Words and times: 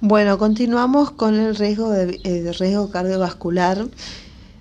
Bueno, 0.00 0.38
continuamos 0.38 1.10
con 1.10 1.34
el 1.34 1.56
riesgo, 1.56 1.90
de, 1.90 2.20
eh, 2.22 2.52
riesgo 2.56 2.88
cardiovascular. 2.88 3.88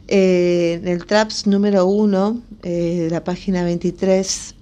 Eh, 0.08 0.80
en 0.82 0.88
el 0.88 1.06
TRAPS 1.06 1.46
número 1.46 1.86
1, 1.86 2.42
eh, 2.64 3.08
la 3.12 3.24
página 3.24 3.64
23, 3.64 4.56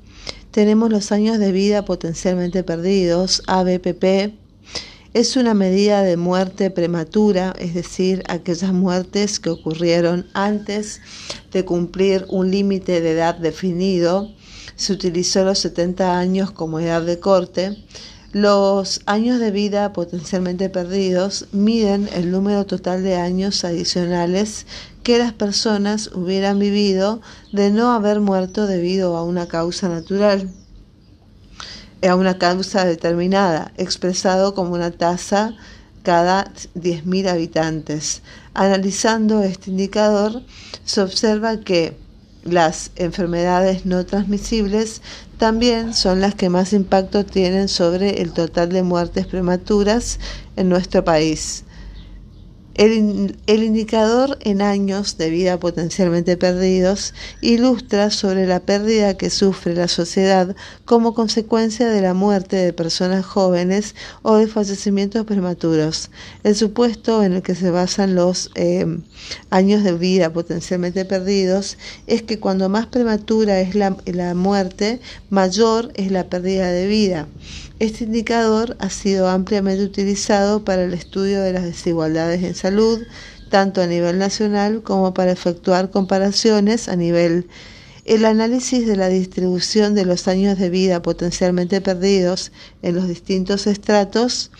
tenemos 0.52 0.92
los 0.92 1.14
años 1.14 1.40
de 1.40 1.54
vida 1.54 1.86
potencialmente 1.86 2.62
perdidos, 2.66 3.42
ABPP. 3.48 4.34
Es 5.14 5.38
una 5.38 5.54
medida 5.54 6.02
de 6.02 6.18
muerte 6.18 6.70
prematura, 6.72 7.56
es 7.58 7.74
decir, 7.74 8.22
aquellas 8.28 8.74
muertes 8.74 9.40
que 9.40 9.52
ocurrieron 9.52 10.28
antes 10.34 11.00
de 11.54 11.64
cumplir 11.64 12.26
un 12.28 12.52
límite 12.52 13.00
de 13.00 13.12
edad 13.12 13.36
definido. 13.36 14.30
Se 14.76 14.92
utilizó 14.92 15.46
los 15.46 15.60
70 15.60 16.20
años 16.20 16.52
como 16.52 16.82
edad 16.82 17.02
de 17.02 17.18
corte 17.18 17.78
los 18.36 19.00
años 19.06 19.40
de 19.40 19.50
vida 19.50 19.94
potencialmente 19.94 20.68
perdidos 20.68 21.48
miden 21.54 22.10
el 22.12 22.32
número 22.32 22.66
total 22.66 23.02
de 23.02 23.16
años 23.16 23.64
adicionales 23.64 24.66
que 25.04 25.18
las 25.18 25.32
personas 25.32 26.10
hubieran 26.14 26.60
vivido 26.60 27.22
de 27.54 27.72
no 27.72 27.94
haber 27.94 28.20
muerto 28.20 28.68
debido 28.68 29.16
a 29.16 29.24
una 29.24 29.48
causa 29.48 29.88
natural, 29.88 30.50
a 32.06 32.16
una 32.16 32.38
causa 32.38 32.84
determinada, 32.84 33.72
expresado 33.78 34.54
como 34.54 34.74
una 34.74 34.92
tasa 34.92 35.56
cada 36.04 36.52
10.000 36.76 37.30
habitantes. 37.30 38.22
Analizando 38.54 39.44
este 39.44 39.72
indicador, 39.72 40.42
se 40.84 41.00
observa 41.00 41.62
que 41.62 41.98
las 42.46 42.92
enfermedades 42.96 43.86
no 43.86 44.06
transmisibles 44.06 45.02
también 45.38 45.94
son 45.94 46.22
las 46.22 46.36
que 46.36 46.50
más 46.50 46.72
impacto 46.72 47.26
tienen 47.26 47.68
sobre 47.68 48.22
el 48.22 48.32
total 48.32 48.70
de 48.70 48.84
muertes 48.84 49.26
prematuras 49.26 50.20
en 50.56 50.70
nuestro 50.70 51.04
país. 51.04 51.65
El, 52.76 53.32
indicador 53.48 54.38
en 54.42 54.62
años 54.62 55.18
de 55.18 55.30
vida 55.30 55.58
potencialmente 55.58 56.36
perdidos 56.36 57.14
ilustra 57.40 58.10
sobre 58.10 58.46
la 58.48 58.60
pérdida 58.60 59.16
que 59.16 59.30
sufre 59.30 59.74
la 59.74 59.88
sociedad 59.88 60.58
como 60.84 61.14
consecuencia 61.14 61.88
de 61.88 62.02
la 62.02 62.14
muerte 62.14 62.58
de 62.58 62.74
personas 62.74 63.26
jóvenes 63.26 63.96
o 64.24 64.36
de 64.36 64.48
fallecimientos 64.48 65.26
prematuros. 65.26 66.10
El 66.44 66.54
supuesto 66.58 67.24
en 67.24 67.32
el 67.32 67.42
que 67.42 67.56
se 67.56 67.72
basan 67.72 68.14
los 68.14 68.52
eh, 68.56 68.86
años 69.52 69.86
de 69.86 69.94
vida 69.94 70.34
potencialmente 70.34 71.06
perdidos 71.06 71.78
es 72.08 72.24
que 72.24 72.42
cuando 72.42 72.68
más 72.68 72.88
prematura 72.88 73.62
es 73.62 73.74
la 73.74 74.34
muerte, 74.36 75.00
mayor 75.30 75.94
es 75.96 76.12
la 76.12 76.28
pérdida 76.28 76.70
de 76.72 76.88
vida. 76.88 77.28
Este 77.80 78.06
indicador 78.06 78.78
ha 78.80 78.90
sido 78.90 79.28
ampliamente 79.28 79.84
utilizado 79.84 80.64
para 80.64 80.84
el 80.84 80.94
estudio 80.94 81.42
de 81.42 81.52
las 81.52 81.64
desigualdades 81.64 82.42
en 82.42 82.56
salud, 82.56 83.02
tanto 83.50 83.82
a 83.82 83.88
nivel 83.88 84.18
nacional 84.18 84.82
como 84.82 85.14
para 85.14 85.34
efectuar 85.34 85.92
comparaciones 85.92 86.88
a 86.88 86.96
nivel 86.96 87.50
el 88.06 88.24
análisis 88.24 88.88
de 88.88 88.96
la 88.96 89.10
distribución 89.10 89.94
de 89.94 90.06
los 90.06 90.28
años 90.28 90.58
de 90.58 90.70
vida 90.70 91.02
potencialmente 91.02 91.82
perdidos 91.82 92.52
en 92.82 92.96
los 92.96 93.10
distintos 93.10 93.68
estratos 93.68 94.52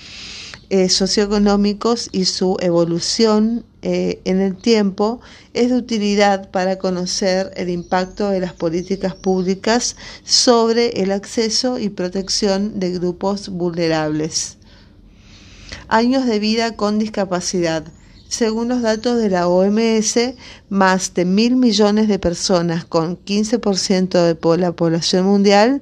eh, 0.70 0.90
socioeconómicos 0.90 2.10
y 2.12 2.26
su 2.26 2.58
evolución 2.60 3.66
eh, 3.82 4.20
en 4.26 4.42
el 4.42 4.56
tiempo 4.56 5.22
es 5.54 5.70
de 5.70 5.76
utilidad 5.76 6.50
para 6.50 6.80
conocer 6.80 7.52
el 7.56 7.70
impacto 7.70 8.30
de 8.30 8.40
las 8.40 8.54
políticas 8.54 9.14
públicas 9.14 9.96
sobre 10.24 11.02
el 11.02 11.12
acceso 11.12 11.78
y 11.78 11.90
protección 11.90 12.80
de 12.80 12.92
grupos 12.94 13.50
vulnerables. 13.50 14.58
Años 15.88 16.26
de 16.26 16.40
vida 16.40 16.76
con 16.76 16.98
discapacidad. 16.98 17.86
Según 18.28 18.70
los 18.70 18.82
datos 18.82 19.20
de 19.20 19.30
la 19.30 19.48
OMS, 19.48 20.18
más 20.70 21.14
de 21.14 21.26
mil 21.26 21.56
millones 21.56 22.08
de 22.08 22.18
personas 22.18 22.86
con 22.86 23.24
15% 23.24 24.10
de 24.36 24.58
la 24.58 24.72
población 24.72 25.26
mundial 25.26 25.82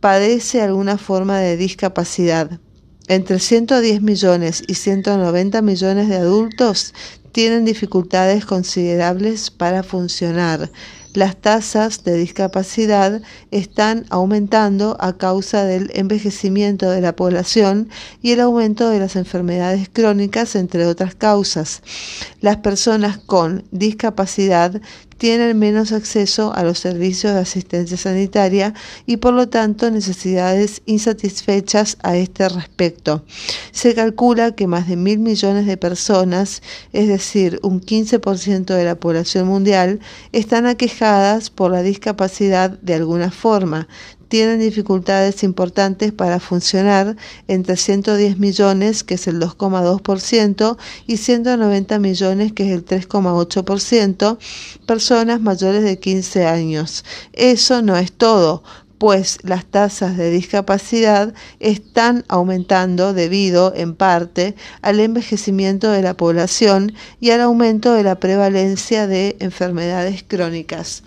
padece 0.00 0.60
alguna 0.60 0.98
forma 0.98 1.38
de 1.38 1.56
discapacidad. 1.56 2.60
Entre 3.06 3.38
110 3.38 4.00
millones 4.00 4.62
y 4.66 4.74
190 4.74 5.60
millones 5.60 6.08
de 6.08 6.16
adultos 6.16 6.94
tienen 7.32 7.66
dificultades 7.66 8.46
considerables 8.46 9.50
para 9.50 9.82
funcionar. 9.82 10.70
Las 11.12 11.36
tasas 11.36 12.02
de 12.02 12.16
discapacidad 12.16 13.20
están 13.50 14.06
aumentando 14.08 14.96
a 14.98 15.16
causa 15.16 15.64
del 15.64 15.90
envejecimiento 15.94 16.90
de 16.90 17.00
la 17.00 17.14
población 17.14 17.88
y 18.22 18.32
el 18.32 18.40
aumento 18.40 18.88
de 18.88 19.00
las 19.00 19.14
enfermedades 19.16 19.88
crónicas, 19.92 20.56
entre 20.56 20.86
otras 20.86 21.14
causas. 21.14 21.82
Las 22.40 22.56
personas 22.56 23.18
con 23.18 23.64
discapacidad 23.70 24.80
tienen 25.16 25.58
menos 25.58 25.92
acceso 25.92 26.52
a 26.54 26.62
los 26.62 26.78
servicios 26.78 27.34
de 27.34 27.40
asistencia 27.40 27.96
sanitaria 27.96 28.74
y 29.06 29.18
por 29.18 29.34
lo 29.34 29.48
tanto 29.48 29.90
necesidades 29.90 30.82
insatisfechas 30.86 31.98
a 32.02 32.16
este 32.16 32.48
respecto. 32.48 33.24
Se 33.72 33.94
calcula 33.94 34.54
que 34.54 34.66
más 34.66 34.88
de 34.88 34.96
mil 34.96 35.18
millones 35.18 35.66
de 35.66 35.76
personas, 35.76 36.62
es 36.92 37.08
decir, 37.08 37.58
un 37.62 37.80
15% 37.80 38.74
de 38.74 38.84
la 38.84 38.96
población 38.96 39.48
mundial, 39.48 40.00
están 40.32 40.66
aquejadas 40.66 41.50
por 41.50 41.70
la 41.70 41.82
discapacidad 41.82 42.70
de 42.70 42.94
alguna 42.94 43.30
forma, 43.30 43.88
tienen 44.34 44.58
dificultades 44.58 45.44
importantes 45.44 46.10
para 46.10 46.40
funcionar 46.40 47.14
entre 47.46 47.76
110 47.76 48.40
millones, 48.40 49.04
que 49.04 49.14
es 49.14 49.28
el 49.28 49.38
2,2%, 49.38 50.76
y 51.06 51.18
190 51.18 52.00
millones, 52.00 52.52
que 52.52 52.66
es 52.66 52.72
el 52.72 52.84
3,8%, 52.84 54.36
personas 54.86 55.40
mayores 55.40 55.84
de 55.84 56.00
15 56.00 56.46
años. 56.46 57.04
Eso 57.32 57.80
no 57.82 57.96
es 57.96 58.10
todo 58.10 58.64
pues 59.04 59.36
las 59.42 59.66
tasas 59.66 60.16
de 60.16 60.30
discapacidad 60.30 61.34
están 61.60 62.24
aumentando 62.26 63.12
debido, 63.12 63.74
en 63.76 63.94
parte, 63.94 64.54
al 64.80 64.98
envejecimiento 64.98 65.90
de 65.90 66.00
la 66.00 66.16
población 66.16 66.94
y 67.20 67.28
al 67.28 67.42
aumento 67.42 67.92
de 67.92 68.02
la 68.02 68.14
prevalencia 68.14 69.06
de 69.06 69.36
enfermedades 69.40 70.24
crónicas. 70.26 71.02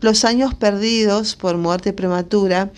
Los 0.00 0.24
años 0.24 0.54
perdidos 0.54 1.36
por 1.36 1.58
muerte 1.58 1.92
prematura 1.92 2.72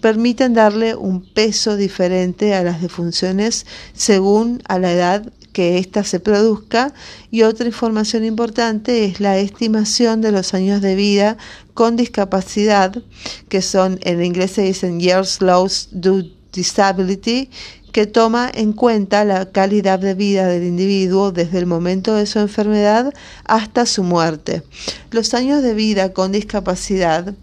permiten 0.00 0.54
darle 0.54 0.94
un 0.94 1.24
peso 1.24 1.74
diferente 1.74 2.54
a 2.54 2.62
las 2.62 2.80
defunciones 2.80 3.66
según 3.92 4.62
a 4.68 4.78
la 4.78 4.92
edad 4.92 5.32
que 5.52 5.78
ésta 5.78 6.04
se 6.04 6.20
produzca 6.20 6.92
y 7.30 7.42
otra 7.42 7.66
información 7.66 8.24
importante 8.24 9.04
es 9.04 9.20
la 9.20 9.38
estimación 9.38 10.20
de 10.20 10.32
los 10.32 10.54
años 10.54 10.80
de 10.80 10.94
vida 10.94 11.36
con 11.74 11.96
discapacidad, 11.96 13.02
que 13.48 13.62
son 13.62 13.98
en 14.02 14.24
inglés 14.24 14.52
se 14.52 14.62
dicen 14.62 15.00
years 15.00 15.40
lost 15.40 15.90
due 15.92 16.32
disability, 16.52 17.50
que 17.92 18.06
toma 18.06 18.50
en 18.52 18.72
cuenta 18.72 19.24
la 19.24 19.52
calidad 19.52 19.98
de 19.98 20.14
vida 20.14 20.46
del 20.46 20.64
individuo 20.64 21.30
desde 21.30 21.58
el 21.58 21.66
momento 21.66 22.14
de 22.14 22.26
su 22.26 22.38
enfermedad 22.38 23.12
hasta 23.44 23.84
su 23.84 24.02
muerte. 24.02 24.62
Los 25.10 25.34
años 25.34 25.62
de 25.62 25.74
vida 25.74 26.12
con 26.14 26.32
discapacidad 26.32 27.34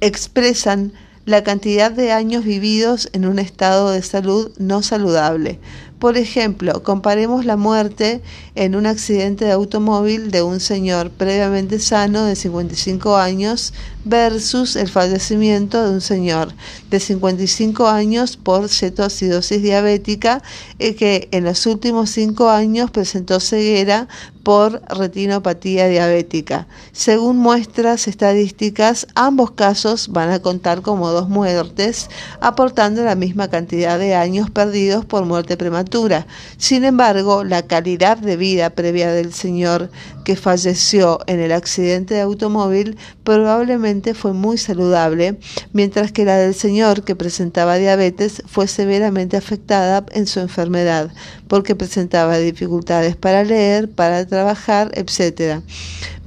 expresan 0.00 0.92
la 1.24 1.42
cantidad 1.42 1.90
de 1.90 2.12
años 2.12 2.44
vividos 2.44 3.08
en 3.12 3.26
un 3.26 3.40
estado 3.40 3.90
de 3.90 4.02
salud 4.02 4.52
no 4.58 4.82
saludable. 4.82 5.58
Por 5.98 6.18
ejemplo, 6.18 6.82
comparemos 6.82 7.44
la 7.46 7.56
muerte 7.56 8.22
en 8.56 8.74
un 8.74 8.86
accidente 8.86 9.44
de 9.44 9.52
automóvil 9.52 10.30
de 10.30 10.42
un 10.42 10.60
señor 10.60 11.10
previamente 11.10 11.78
sano 11.78 12.24
de 12.24 12.34
55 12.34 13.16
años 13.16 13.72
versus 14.04 14.76
el 14.76 14.88
fallecimiento 14.88 15.84
de 15.84 15.90
un 15.90 16.00
señor 16.00 16.52
de 16.90 16.98
55 16.98 17.86
años 17.86 18.36
por 18.36 18.68
cetoacidosis 18.68 19.62
diabética 19.62 20.42
eh, 20.78 20.94
que 20.94 21.28
en 21.32 21.44
los 21.44 21.66
últimos 21.66 22.10
5 22.10 22.48
años 22.48 22.90
presentó 22.90 23.40
ceguera 23.40 24.08
por 24.42 24.80
retinopatía 24.96 25.88
diabética. 25.88 26.68
Según 26.92 27.36
muestras 27.36 28.06
estadísticas, 28.06 29.08
ambos 29.16 29.50
casos 29.50 30.06
van 30.10 30.30
a 30.30 30.38
contar 30.38 30.82
como 30.82 31.10
dos 31.10 31.28
muertes, 31.28 32.08
aportando 32.40 33.02
la 33.02 33.16
misma 33.16 33.48
cantidad 33.48 33.98
de 33.98 34.14
años 34.14 34.48
perdidos 34.48 35.04
por 35.04 35.24
muerte 35.24 35.56
prematura. 35.56 36.28
Sin 36.58 36.84
embargo, 36.84 37.42
la 37.42 37.62
calidad 37.62 38.18
de 38.18 38.36
vida 38.36 38.45
previa 38.74 39.12
del 39.12 39.32
señor 39.32 39.90
que 40.24 40.36
falleció 40.36 41.18
en 41.26 41.40
el 41.40 41.52
accidente 41.52 42.14
de 42.14 42.20
automóvil 42.20 42.96
probablemente 43.24 44.14
fue 44.14 44.32
muy 44.32 44.58
saludable, 44.58 45.38
mientras 45.72 46.12
que 46.12 46.24
la 46.24 46.36
del 46.36 46.54
señor 46.54 47.02
que 47.02 47.16
presentaba 47.16 47.76
diabetes 47.76 48.42
fue 48.46 48.68
severamente 48.68 49.36
afectada 49.36 50.04
en 50.12 50.26
su 50.26 50.40
enfermedad, 50.40 51.10
porque 51.48 51.74
presentaba 51.74 52.38
dificultades 52.38 53.16
para 53.16 53.44
leer, 53.44 53.90
para 53.90 54.26
trabajar, 54.26 54.90
etc. 54.94 55.62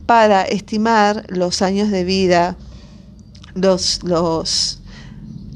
Para 0.06 0.44
estimar 0.44 1.26
los 1.30 1.62
años 1.62 1.92
de 1.92 2.04
vida, 2.04 2.58
los, 3.56 4.02
los 4.04 4.80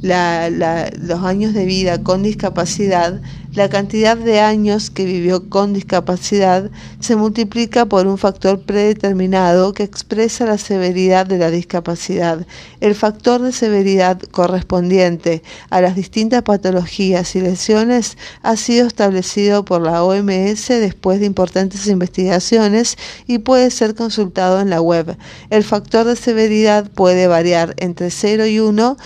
los 0.04 1.24
años 1.24 1.54
de 1.54 1.66
vida 1.66 2.04
con 2.04 2.24
discapacidad, 2.24 3.22
la 3.56 3.70
cantidad 3.70 4.18
de 4.18 4.40
años 4.40 4.90
que 4.90 5.06
vivió 5.06 5.48
con 5.48 5.74
discapacidad 5.74 6.72
se 7.00 7.16
multiplica 7.16 7.86
por 7.86 8.08
un 8.08 8.18
factor 8.18 8.62
predeterminado 8.62 9.74
que 9.74 9.84
expresa 9.84 10.46
la 10.46 10.58
severidad 10.58 11.28
de 11.28 11.38
la 11.38 11.52
discapacidad. 11.52 12.48
El 12.82 12.96
factor 12.96 13.42
de 13.42 13.52
severidad 13.52 14.20
correspondiente 14.20 15.44
a 15.70 15.82
las 15.82 15.96
distintas 15.96 16.42
patologías 16.42 17.36
y 17.36 17.42
lesiones 17.42 18.18
ha 18.42 18.56
sido 18.56 18.88
establecido 18.88 19.64
por 19.66 19.82
la 19.82 20.04
OMS 20.04 20.70
después 20.70 21.20
de 21.20 21.28
importantes 21.28 21.86
investigaciones 21.86 22.98
y 23.28 23.38
puede 23.38 23.70
ser 23.70 23.94
consultado 23.94 24.62
en 24.62 24.72
la 24.72 24.82
web. 24.82 25.16
El 25.52 25.64
factor 25.64 26.08
de 26.08 26.16
severidad 26.16 26.90
puede 26.90 27.28
variar 27.28 27.76
entre 27.78 28.10
0 28.10 28.48
y 28.48 28.60
1 28.60 28.98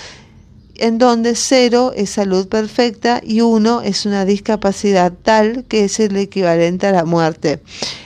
en 0.79 0.97
donde 0.97 1.35
cero 1.35 1.91
es 1.95 2.11
salud 2.11 2.47
perfecta 2.47 3.21
y 3.23 3.41
uno 3.41 3.81
es 3.81 4.05
una 4.05 4.25
discapacidad 4.25 5.11
tal 5.11 5.65
que 5.67 5.85
es 5.85 5.99
el 5.99 6.15
equivalente 6.17 6.87
a 6.87 6.91
la 6.91 7.05
muerte. 7.05 7.61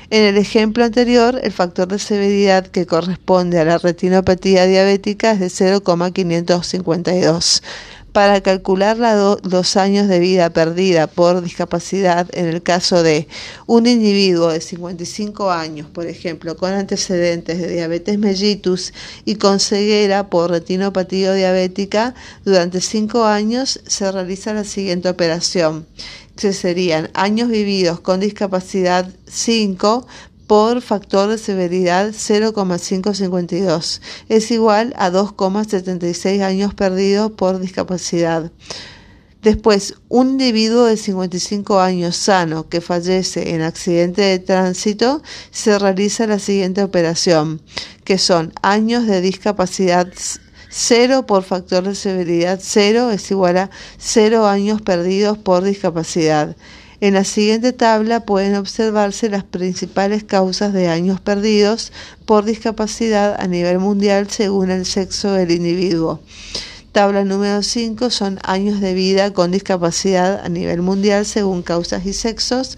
En 0.09 0.23
el 0.23 0.37
ejemplo 0.37 0.83
anterior, 0.83 1.39
el 1.41 1.51
factor 1.51 1.87
de 1.87 1.99
severidad 1.99 2.67
que 2.67 2.85
corresponde 2.85 3.59
a 3.59 3.65
la 3.65 3.77
retinopatía 3.77 4.65
diabética 4.65 5.31
es 5.31 5.39
de 5.39 5.49
0,552 5.49 7.63
para 8.11 8.41
calcular 8.41 8.97
los 9.43 9.77
años 9.77 10.07
de 10.07 10.19
vida 10.19 10.49
perdida 10.49 11.07
por 11.07 11.41
discapacidad 11.41 12.27
en 12.33 12.47
el 12.47 12.61
caso 12.61 13.03
de 13.03 13.27
un 13.67 13.87
individuo 13.87 14.49
de 14.49 14.61
55 14.61 15.51
años, 15.51 15.87
por 15.89 16.05
ejemplo, 16.05 16.57
con 16.57 16.73
antecedentes 16.73 17.59
de 17.59 17.69
diabetes 17.69 18.19
mellitus 18.19 18.93
y 19.25 19.35
con 19.35 19.59
ceguera 19.59 20.29
por 20.29 20.51
retinopatía 20.51 21.33
diabética, 21.33 22.13
durante 22.43 22.81
5 22.81 23.25
años 23.25 23.79
se 23.87 24.11
realiza 24.11 24.53
la 24.53 24.63
siguiente 24.63 25.09
operación 25.09 25.85
que 26.35 26.53
serían 26.53 27.09
años 27.13 27.49
vividos 27.49 27.99
con 27.99 28.19
discapacidad 28.19 29.07
5 29.27 30.07
por 30.51 30.81
factor 30.81 31.29
de 31.29 31.37
severidad 31.37 32.11
0,552. 32.13 34.01
Es 34.27 34.51
igual 34.51 34.93
a 34.97 35.09
2,76 35.09 36.41
años 36.41 36.73
perdidos 36.73 37.31
por 37.31 37.57
discapacidad. 37.59 38.51
Después, 39.41 39.93
un 40.09 40.31
individuo 40.31 40.87
de 40.87 40.97
55 40.97 41.79
años 41.79 42.17
sano 42.17 42.67
que 42.67 42.81
fallece 42.81 43.55
en 43.55 43.61
accidente 43.61 44.23
de 44.23 44.39
tránsito, 44.39 45.23
se 45.51 45.79
realiza 45.79 46.27
la 46.27 46.37
siguiente 46.37 46.83
operación, 46.83 47.61
que 48.03 48.17
son 48.17 48.51
años 48.61 49.07
de 49.07 49.21
discapacidad 49.21 50.09
0 50.69 51.25
por 51.27 51.43
factor 51.43 51.85
de 51.85 51.95
severidad 51.95 52.59
0 52.61 53.11
es 53.11 53.31
igual 53.31 53.55
a 53.55 53.69
0 53.99 54.45
años 54.47 54.81
perdidos 54.81 55.37
por 55.37 55.63
discapacidad. 55.63 56.57
En 57.01 57.15
la 57.15 57.23
siguiente 57.23 57.73
tabla 57.73 58.25
pueden 58.25 58.53
observarse 58.53 59.27
las 59.27 59.43
principales 59.43 60.23
causas 60.23 60.71
de 60.71 60.87
años 60.87 61.19
perdidos 61.19 61.91
por 62.27 62.45
discapacidad 62.45 63.41
a 63.41 63.47
nivel 63.47 63.79
mundial 63.79 64.29
según 64.29 64.69
el 64.69 64.85
sexo 64.85 65.31
del 65.31 65.49
individuo. 65.49 66.21
Tabla 66.91 67.23
número 67.23 67.63
5 67.63 68.11
son 68.11 68.37
años 68.43 68.81
de 68.81 68.93
vida 68.93 69.33
con 69.33 69.49
discapacidad 69.49 70.41
a 70.45 70.49
nivel 70.49 70.83
mundial 70.83 71.25
según 71.25 71.63
causas 71.63 72.05
y 72.05 72.13
sexos. 72.13 72.77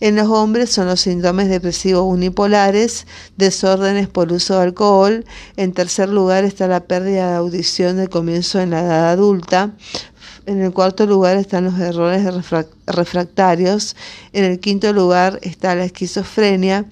En 0.00 0.16
los 0.16 0.28
hombres 0.28 0.68
son 0.68 0.88
los 0.88 1.00
síndromes 1.00 1.48
depresivos 1.48 2.04
unipolares, 2.04 3.06
desórdenes 3.38 4.06
por 4.06 4.32
uso 4.32 4.56
de 4.56 4.64
alcohol. 4.64 5.24
En 5.56 5.72
tercer 5.72 6.10
lugar 6.10 6.44
está 6.44 6.66
la 6.66 6.84
pérdida 6.84 7.30
de 7.30 7.36
audición 7.36 7.96
de 7.96 8.08
comienzo 8.08 8.60
en 8.60 8.70
la 8.70 8.80
edad 8.80 9.10
adulta. 9.10 9.76
En 10.44 10.60
el 10.60 10.72
cuarto 10.72 11.06
lugar 11.06 11.36
están 11.36 11.64
los 11.64 11.78
errores 11.78 12.24
refractarios. 12.86 13.94
En 14.32 14.44
el 14.44 14.58
quinto 14.58 14.92
lugar 14.92 15.38
está 15.42 15.76
la 15.76 15.84
esquizofrenia. 15.84 16.84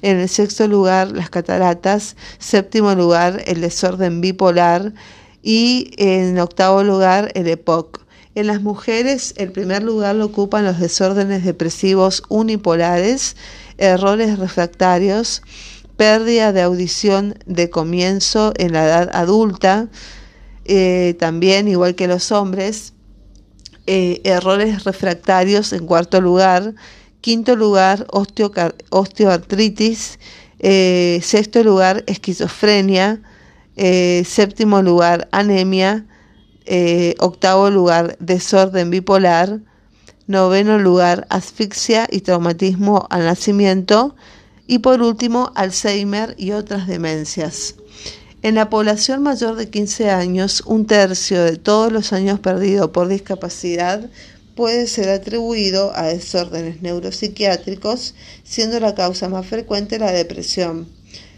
En 0.00 0.18
el 0.18 0.28
sexto 0.28 0.66
lugar 0.68 1.12
las 1.12 1.28
cataratas. 1.28 2.16
Séptimo 2.38 2.94
lugar 2.94 3.42
el 3.46 3.60
desorden 3.60 4.22
bipolar. 4.22 4.94
Y 5.42 5.90
en 5.98 6.38
octavo 6.38 6.82
lugar 6.82 7.30
el 7.34 7.46
EPOC. 7.48 8.00
En 8.34 8.46
las 8.46 8.62
mujeres 8.62 9.34
el 9.36 9.52
primer 9.52 9.82
lugar 9.82 10.16
lo 10.16 10.24
ocupan 10.24 10.64
los 10.64 10.80
desórdenes 10.80 11.44
depresivos 11.44 12.22
unipolares, 12.28 13.36
errores 13.78 14.38
refractarios, 14.38 15.42
pérdida 15.96 16.52
de 16.52 16.62
audición 16.62 17.36
de 17.46 17.70
comienzo 17.70 18.52
en 18.56 18.72
la 18.72 18.86
edad 18.86 19.10
adulta, 19.12 19.88
eh, 20.64 21.14
también 21.18 21.68
igual 21.68 21.94
que 21.94 22.06
los 22.06 22.32
hombres, 22.32 22.92
eh, 23.86 24.20
errores 24.24 24.84
refractarios 24.84 25.72
en 25.72 25.86
cuarto 25.86 26.20
lugar, 26.20 26.74
quinto 27.20 27.56
lugar 27.56 28.06
osteoartritis, 28.10 30.18
eh, 30.58 31.20
sexto 31.22 31.62
lugar 31.62 32.04
esquizofrenia, 32.06 33.22
séptimo 33.76 34.82
lugar 34.82 35.28
anemia, 35.32 36.06
octavo 37.18 37.70
lugar 37.70 38.16
desorden 38.20 38.90
bipolar, 38.90 39.60
noveno 40.26 40.78
lugar 40.78 41.26
asfixia 41.28 42.06
y 42.10 42.20
traumatismo 42.20 43.06
al 43.10 43.24
nacimiento 43.24 44.14
y 44.66 44.78
por 44.78 45.02
último 45.02 45.52
Alzheimer 45.54 46.34
y 46.38 46.52
otras 46.52 46.86
demencias. 46.86 47.74
En 48.44 48.56
la 48.56 48.68
población 48.68 49.22
mayor 49.22 49.56
de 49.56 49.70
15 49.70 50.10
años, 50.10 50.62
un 50.66 50.86
tercio 50.86 51.42
de 51.42 51.56
todos 51.56 51.90
los 51.90 52.12
años 52.12 52.40
perdidos 52.40 52.90
por 52.90 53.08
discapacidad 53.08 54.10
puede 54.54 54.86
ser 54.86 55.08
atribuido 55.08 55.96
a 55.96 56.08
desórdenes 56.08 56.82
neuropsiquiátricos, 56.82 58.14
siendo 58.42 58.78
la 58.80 58.94
causa 58.94 59.30
más 59.30 59.46
frecuente 59.46 59.98
la 59.98 60.12
depresión. 60.12 60.86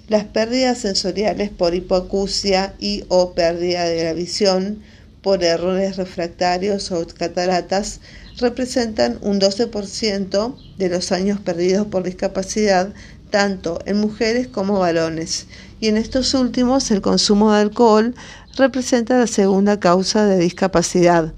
Las 0.09 0.25
pérdidas 0.25 0.79
sensoriales 0.79 1.51
por 1.51 1.77
hipoacusia 1.77 2.75
y 2.81 3.05
o 3.07 3.35
pérdida 3.35 3.85
de 3.85 4.03
la 4.03 4.13
visión 4.13 4.83
por 5.23 5.45
errores 5.45 5.97
refractarios 5.97 6.91
o 6.91 7.07
cataratas 7.07 8.01
representan 8.39 9.21
un 9.23 9.41
12% 9.41 10.57
de 10.77 10.89
los 10.89 11.13
años 11.13 11.39
perdidos 11.39 11.87
por 11.87 12.03
discapacidad 12.03 12.93
tanto 13.31 13.79
en 13.87 13.99
mujeres 13.99 14.49
como 14.49 14.81
varones 14.81 15.47
y 15.81 15.89
en 15.89 15.97
estos 15.97 16.35
últimos 16.35 16.91
el 16.91 17.01
consumo 17.01 17.53
de 17.53 17.61
alcohol 17.61 18.15
representa 18.57 19.19
la 19.19 19.27
segunda 19.27 19.79
causa 19.79 20.25
de 20.27 20.39
discapacidad. 20.39 21.33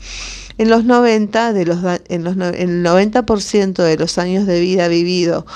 En 0.58 0.70
los 0.70 0.85
90, 0.85 1.52
de 1.52 1.67
los, 1.67 1.79
en 2.08 2.25
los, 2.25 2.37
el 2.37 2.85
90% 2.85 3.82
de 3.82 3.96
los 3.96 4.19
años 4.19 4.46
de 4.46 4.61
vida 4.61 4.88
vivido 4.88 5.47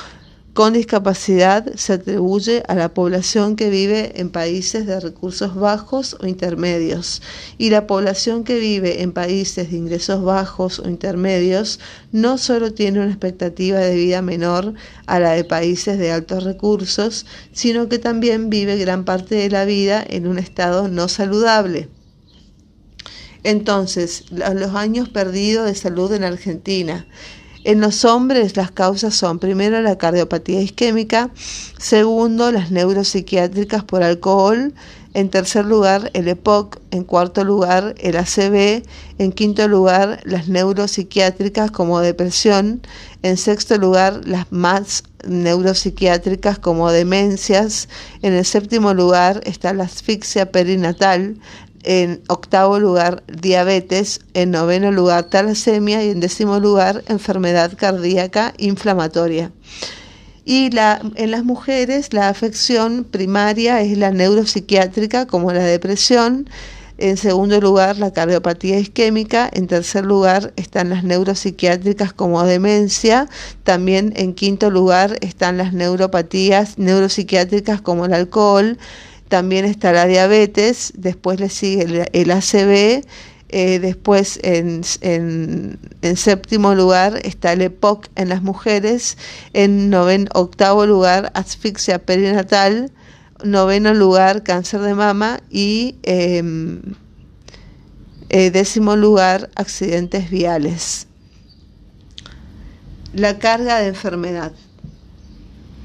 con 0.55 0.75
discapacidad 0.75 1.75
se 1.77 1.95
atribuye 1.95 2.63
a 2.69 2.75
la 2.75 2.93
población 2.93 3.57
que 3.57 3.71
vive 3.71 4.21
en 4.21 4.29
países 4.29 4.87
de 4.87 5.01
recursos 5.01 5.55
bajos 5.55 6.15
o 6.21 6.27
intermedios 6.27 7.23
y 7.57 7.71
la 7.71 7.87
población 7.87 8.45
que 8.45 8.59
vive 8.59 9.01
en 9.03 9.13
países 9.13 9.71
de 9.71 9.79
ingresos 9.79 10.23
bajos 10.23 10.79
o 10.79 10.91
intermedios 10.91 11.81
no 12.13 12.37
solo 12.37 12.75
tiene 12.75 13.01
una 13.01 13.09
expectativa 13.09 13.79
de 13.79 13.95
vida 13.95 14.21
menor 14.21 14.75
a 15.07 15.19
la 15.21 15.33
de 15.33 15.45
países 15.45 15.99
de 15.99 16.13
altos 16.13 16.45
recursos, 16.45 17.25
sino 17.53 17.89
que 17.89 17.99
también 17.99 18.51
vive 18.51 18.77
gran 18.77 19.07
parte 19.07 19.37
de 19.37 19.49
la 19.49 19.65
vida 19.65 20.05
en 20.07 20.27
un 20.27 20.39
estado 20.39 20.89
no 20.89 21.09
saludable. 21.09 21.89
Entonces, 23.43 24.27
los 24.31 24.75
años 24.75 25.09
perdidos 25.09 25.67
de 25.67 25.75
salud 25.75 26.13
en 26.13 26.25
Argentina 26.25 27.07
en 27.65 27.81
los 27.81 28.05
hombres 28.05 28.57
las 28.57 28.71
causas 28.71 29.15
son 29.15 29.39
primero 29.39 29.81
la 29.81 29.97
cardiopatía 29.97 30.61
isquémica, 30.61 31.31
segundo 31.79 32.51
las 32.51 32.71
neuropsiquiátricas 32.71 33.85
por 33.85 34.03
alcohol, 34.03 34.75
en 35.15 35.29
tercer 35.29 35.67
lugar 35.67 36.11
el 36.15 36.29
EPOC, 36.29 36.81
en 36.91 37.05
cuarto 37.05 37.45
lugar 37.45 37.95
el 37.99 38.17
ACV, 38.17 38.83
en 39.19 39.33
quinto 39.33 39.69
lugar 39.69 40.21
las 40.25 40.49
neuropsiquiátricas 40.49 41.71
como 41.71 42.01
depresión, 42.01 42.81
en 43.23 43.37
sexto 43.37 43.77
lugar 43.77 44.23
las 44.25 44.51
más 44.51 45.05
neuropsiquiátricas 45.27 46.59
como 46.59 46.91
demencias, 46.91 47.89
en 48.23 48.33
el 48.33 48.45
séptimo 48.45 48.95
lugar 48.95 49.41
está 49.45 49.73
la 49.73 49.85
asfixia 49.85 50.51
perinatal, 50.51 51.37
en 51.83 52.23
octavo 52.29 52.79
lugar 52.79 53.23
diabetes, 53.27 54.21
en 54.35 54.51
noveno 54.51 54.93
lugar 54.93 55.25
talasemia 55.25 56.05
y 56.05 56.11
en 56.11 56.21
décimo 56.21 56.61
lugar 56.61 57.03
enfermedad 57.09 57.73
cardíaca 57.77 58.55
inflamatoria. 58.59 59.53
Y 60.45 60.71
en 60.77 61.31
las 61.31 61.45
mujeres 61.45 62.13
la 62.13 62.29
afección 62.29 63.05
primaria 63.05 63.81
es 63.81 63.97
la 63.97 64.11
neuropsiquiátrica 64.11 65.27
como 65.27 65.53
la 65.53 65.63
depresión, 65.63 66.49
en 66.99 67.17
segundo 67.17 67.61
lugar 67.61 67.99
la 67.99 68.13
cardiopatía 68.13 68.79
isquémica, 68.79 69.49
en 69.53 69.67
tercer 69.67 70.05
lugar 70.05 70.53
están 70.57 70.91
las 70.91 71.05
neuropsiquiátricas 71.05 72.13
como 72.13 72.45
demencia, 72.45 73.29
también 73.65 74.13
en 74.17 74.35
quinto 74.35 74.71
lugar 74.71 75.17
están 75.21 75.59
las 75.59 75.73
neuropatías 75.73 76.79
neuropsiquiátricas 76.79 77.81
como 77.81 78.05
el 78.05 78.13
alcohol, 78.13 78.79
también 79.33 79.65
está 79.65 79.93
la 79.93 80.05
diabetes, 80.05 80.93
después 80.95 81.41
le 81.41 81.49
sigue 81.49 82.05
el, 82.13 82.31
ACV, 82.31 83.03
Eh, 83.49 83.79
después, 83.79 84.39
en, 84.43 84.85
séptimo 86.17 86.75
lugar, 86.75 87.19
está 87.25 87.55
el 87.55 87.63
EPOC 87.63 88.09
en 88.15 88.29
las 88.29 88.43
mujeres. 88.43 89.17
En 89.55 89.89
noven, 89.89 90.29
octavo 90.35 90.85
lugar, 90.85 91.33
asfixia 91.35 91.99
perinatal. 91.99 92.93
Noveno 93.43 93.95
lugar, 93.95 94.43
cáncer 94.43 94.81
de 94.81 94.95
mama. 94.95 95.41
Y 95.51 95.97
em, 96.03 96.83
eh, 98.29 98.51
décimo 98.51 98.97
lugar, 98.97 99.49
accidentes 99.55 100.29
viales. 100.29 101.07
La 103.15 103.39
carga 103.39 103.79
de 103.79 103.89
enfermedad. 103.89 104.53